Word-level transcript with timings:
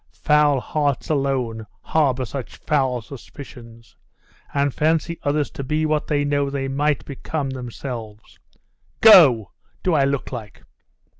Foul 0.23 0.59
hearts 0.59 1.11
alone 1.11 1.67
harbour 1.83 2.25
such 2.25 2.55
foul 2.57 3.03
suspicions, 3.03 3.95
and 4.51 4.73
fancy 4.73 5.19
others 5.21 5.51
to 5.51 5.63
be 5.63 5.85
what 5.85 6.07
they 6.07 6.25
know 6.25 6.49
they 6.49 6.67
might 6.67 7.05
become 7.05 7.51
themselves. 7.51 8.39
Go! 9.01 9.51
Do 9.83 9.93
I 9.93 10.05
look 10.05 10.31
like 10.31 10.63